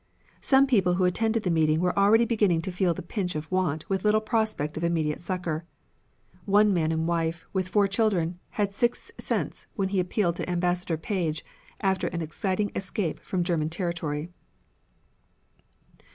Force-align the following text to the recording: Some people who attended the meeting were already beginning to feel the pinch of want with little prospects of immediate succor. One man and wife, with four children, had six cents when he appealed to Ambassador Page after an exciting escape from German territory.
Some 0.39 0.65
people 0.65 0.95
who 0.95 1.05
attended 1.05 1.43
the 1.43 1.51
meeting 1.51 1.79
were 1.79 1.95
already 1.95 2.25
beginning 2.25 2.63
to 2.63 2.71
feel 2.71 2.95
the 2.95 3.03
pinch 3.03 3.35
of 3.35 3.51
want 3.51 3.87
with 3.87 4.03
little 4.03 4.19
prospects 4.19 4.75
of 4.75 4.83
immediate 4.83 5.19
succor. 5.21 5.63
One 6.45 6.73
man 6.73 6.91
and 6.91 7.07
wife, 7.07 7.45
with 7.53 7.67
four 7.67 7.87
children, 7.87 8.39
had 8.57 8.73
six 8.73 9.11
cents 9.19 9.67
when 9.75 9.89
he 9.89 9.99
appealed 9.99 10.37
to 10.37 10.49
Ambassador 10.49 10.97
Page 10.97 11.45
after 11.81 12.07
an 12.07 12.23
exciting 12.23 12.71
escape 12.75 13.19
from 13.19 13.43
German 13.43 13.69
territory. 13.69 14.31